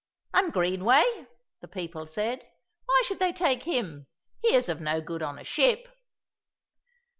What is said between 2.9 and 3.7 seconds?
should they take